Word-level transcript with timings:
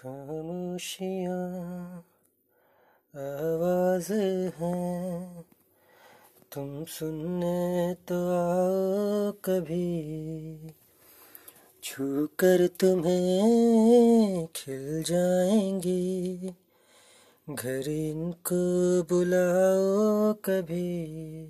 खामोशियाँ, 0.00 2.04
आवाज़ 3.14 4.12
हैं। 4.56 5.44
तुम 6.52 6.84
सुनने 6.84 7.94
तो 7.94 8.28
आओ 8.28 9.32
कभी 9.32 10.74
छू 11.82 12.26
कर 12.26 12.66
तुम्हें 12.66 14.48
खिल 14.56 15.02
जाएँगी। 15.02 16.54
घर 17.50 17.88
इनको 17.88 19.02
बुलाओ 19.02 20.32
कभी, 20.32 21.44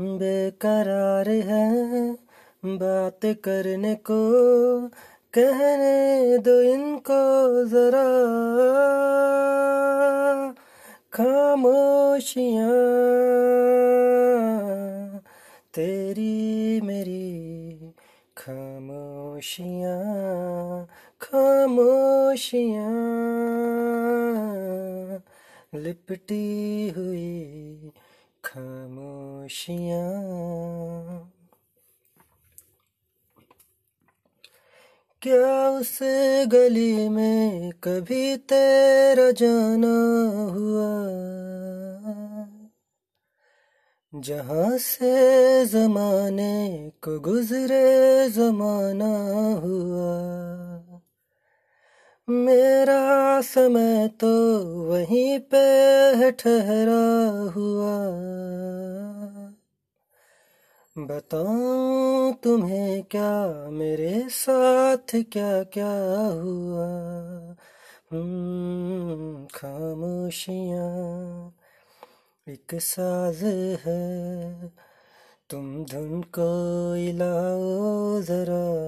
बेकरार 0.00 1.28
है 1.28 2.16
बात 2.64 3.20
करने 3.24 3.94
को 3.94 4.20
कहने 5.34 6.38
दो 6.38 6.60
इनको 6.62 7.64
जरा। 7.64 8.04
खामोशियाँ। 11.12 12.68
तेरी 15.74 16.80
मेरी 16.80 17.92
खामोशियाँ। 18.36 19.96
खामोशियाँ। 21.20 22.92
लिपटी 25.74 26.88
हुई 26.96 27.92
खामोशियाँ। 28.44 30.12
क्या 35.22 35.70
उस 35.70 35.98
गली 36.46 37.08
में 37.08 37.70
कभी 37.70 38.36
तेरा 38.36 39.30
जाना 39.30 40.22
हुआ? 40.52 40.92
जहाँ 44.14 44.78
से 44.78 45.66
जमाने 45.66 46.90
को 47.02 47.20
गुजरे 47.20 48.28
जमाना 48.30 49.14
हुआ। 49.54 50.18
मेरा 52.28 53.40
समय 53.40 54.08
तो 54.08 54.58
वहीं 54.84 55.38
पे 55.38 56.30
ठहरा 56.30 57.30
हुआ। 57.56 58.12
बताऊँ 60.98 62.34
तुम्हें 62.34 63.02
क्या 63.02 63.70
मेरे 63.70 64.28
साथ 64.28 65.14
क्या 65.14 65.62
क्या 65.62 66.28
हुआ? 66.28 66.86
हम्म, 68.12 69.46
खामोशियाँ 69.54 71.52
एक 72.48 72.74
साज 72.74 73.40
है। 73.86 74.72
तुम 75.50 75.84
धुन 75.84 76.22
को 76.22 76.96
इलाओ 76.96 78.22
जरा। 78.22 78.82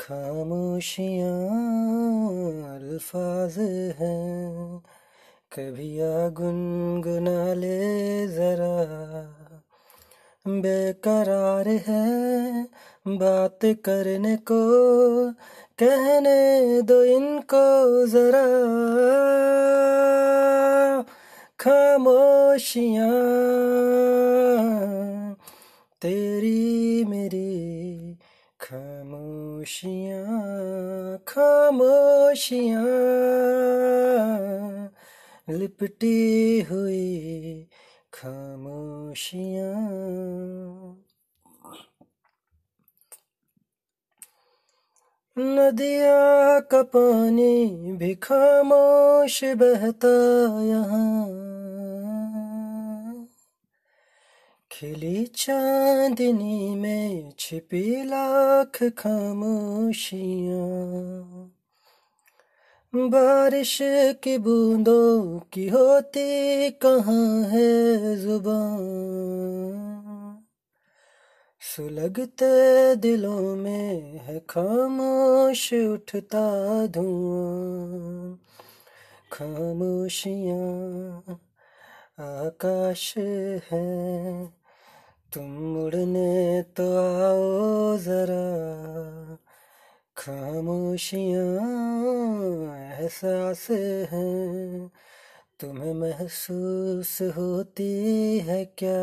खामोशियाँ 0.00 2.74
अल्फाज 2.74 3.58
हैं। 3.98 4.82
कभी 5.52 6.00
आ 6.00 6.28
गुनगुना 6.28 7.54
ले 7.54 8.28
जरा। 8.28 9.45
बेकरार 10.48 11.68
है 11.68 12.62
बात 13.08 13.58
करने 13.64 14.36
को, 14.36 14.60
कहने 15.78 16.80
दो 16.82 17.02
इनको 17.04 18.06
जरा। 18.06 18.46
खामोशियाँ, 21.60 23.08
तेरी 26.02 27.04
मेरी 27.04 28.18
खामोशियाँ 28.60 30.26
खामोशियाँ। 31.28 32.86
लिपटी 35.50 36.60
हुई 36.70 37.65
खामोशियाँ। 38.16 39.86
नदिया 45.38 46.60
का 46.60 46.82
पानी 46.82 47.92
भी 47.92 48.14
खामोश 48.14 49.44
बहता 49.44 50.64
यहाँ। 50.64 51.26
खिली 54.70 55.26
चांदनी 55.26 56.74
में 56.74 57.32
छिपी 57.38 58.04
लाख 58.04 58.92
खामोशियाँ। 58.98 61.55
बारिश 62.96 63.78
की 64.22 64.38
बूंदों 64.38 65.40
की 65.52 65.68
होती 65.68 66.70
कहाँ 66.70 67.42
है 67.42 68.16
ज़ुबान? 68.16 70.38
सुलगते 71.60 72.96
दिलों 72.96 73.56
में 73.56 74.18
है 74.18 74.42
खामोश 74.50 75.74
उठता 75.74 76.86
धुआँ। 76.86 78.38
खामोशियाँ 79.32 81.40
आकाश 82.20 83.14
है, 83.70 84.48
तुम 85.34 85.84
उड़ने 85.84 86.62
तो 86.62 86.96
आओ 86.96 87.85
खामोशियाँ 90.26 91.70
एहसास 92.76 93.66
हैं। 94.12 94.90
तुम्हें 95.60 95.94
महसूस 95.94 97.18
होती 97.22 98.38
है 98.38 98.64
क्या? 98.64 99.00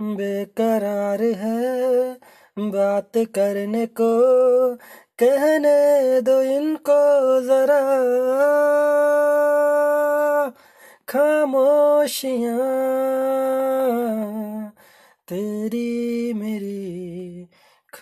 बेकरार 0.00 1.22
है 1.22 2.14
बात 2.58 3.12
करने 3.16 3.86
को, 3.86 4.10
कहने 5.18 6.20
दो 6.20 6.42
इनको 6.42 7.40
जरा। 7.40 8.04
खामोशियाँ, 11.08 12.58
तेरी 15.28 16.32
मेरी 16.32 17.48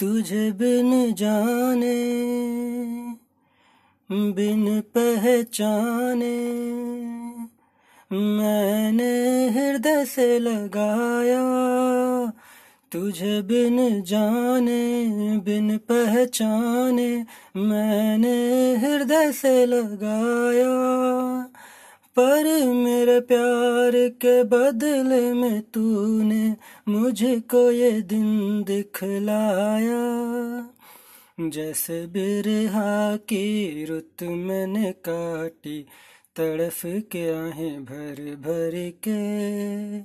तुझे 0.00 0.52
बिन 0.52 1.14
जाने, 1.14 2.04
बिन 4.12 4.80
पहचाने, 4.80 6.38
मैंने 8.12 9.48
हृदय 9.48 10.04
से 10.04 10.38
लगाया। 10.38 11.42
तुझे 12.92 13.42
बिन 13.42 14.02
जाने, 14.02 15.06
बिन 15.38 15.78
पहचाने, 15.78 17.26
मैंने 17.56 18.76
हृदय 18.76 19.32
से 19.32 19.66
लगाया। 19.66 21.47
पर 22.20 22.66
मेरे 22.72 23.20
प्यार 23.20 24.08
के 24.08 24.44
बदले 24.44 25.32
में 25.32 25.62
तूने 25.62 26.56
मुझको 26.88 27.70
ये 27.70 28.00
दिन 28.00 28.62
दिखलाया। 28.62 30.04
जैसे 31.40 32.06
बिरहा 32.06 33.16
की 33.16 33.84
रुत 33.84 34.22
मैंने 34.22 34.92
काटी, 34.92 35.86
तड़फ 36.36 36.82
के 36.86 37.30
आहें 37.30 37.84
भर 37.84 38.36
भर 38.40 38.92
के। 39.08 39.98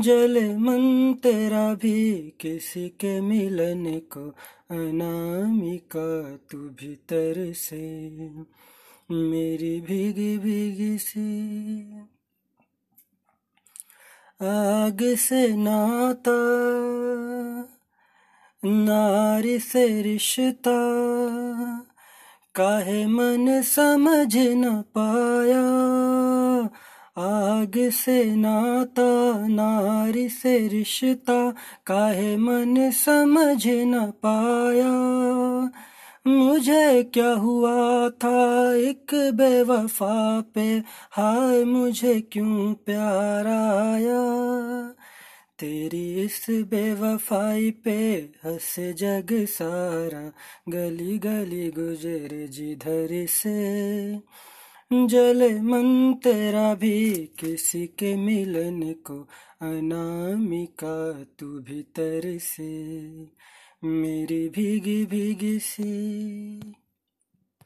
जल 0.00 0.56
मन 0.56 1.14
तेरा 1.22 1.74
भी 1.74 2.32
किसी 2.40 2.88
के 2.88 3.20
मिलन 3.20 3.98
को 3.98 4.28
अनामिका 4.70 6.38
तू 6.50 6.58
भीतर 6.58 7.52
से। 7.56 8.08
मेरी 9.10 9.80
भीगी 9.80 10.38
भीगी 10.38 10.98
सी। 10.98 12.00
आग 14.42 14.98
से 15.02 15.56
नाता, 15.56 16.36
नारी 18.64 19.58
से 19.58 20.02
रिश्ता, 20.02 20.78
काहे 22.54 23.06
मन 23.06 23.62
समझ 23.62 24.36
न 24.36 24.84
पाया। 24.98 25.64
आग 27.24 27.72
से 27.76 28.36
नाता, 28.36 29.46
नारी 29.46 30.28
से 30.28 30.68
रिश्ता, 30.68 31.54
काहे 31.86 32.36
मन 32.36 32.90
समझ 32.90 33.66
न 33.66 34.12
पाया। 34.26 34.94
मुझे 36.28 37.02
क्या 37.02 37.32
हुआ 37.32 38.08
था 38.08 38.74
एक 38.74 39.06
बेवफा 39.14 40.40
पे? 40.40 40.82
हाय, 41.10 41.64
मुझे 41.64 42.20
क्यों 42.20 42.74
प्यार 42.74 43.46
आया? 43.46 44.22
तेरी 45.58 46.24
इस 46.24 46.46
बेवफाई 46.50 47.70
पे 47.70 48.30
हंस 48.44 48.76
जग 48.78 49.26
सारा, 49.32 50.32
गली 50.68 51.18
गली 51.18 51.70
गुजरे 51.70 52.48
जिधर 52.48 53.26
से। 53.26 54.12
जले 55.06 55.60
मन 55.60 56.14
तेरा 56.24 56.74
भी 56.74 57.10
किसी 57.38 57.86
के 57.86 58.16
मिलन 58.16 58.92
को, 58.92 59.28
अनामिका 59.62 61.24
तू 61.38 61.46
भीतर 61.46 62.38
से। 62.38 63.08
मेरी 63.84 64.48
भीगी 64.48 65.06
भीगी 65.06 65.58
सी। 65.58 66.87